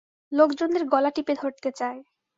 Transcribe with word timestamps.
লোকজনদের 0.31 0.83
গলা 0.85 1.09
টিপে 1.09 1.33
ধরতে 1.35 1.69
চায়। 1.71 1.99